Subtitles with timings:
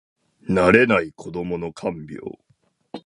[0.49, 2.39] 慣れない子どもの看病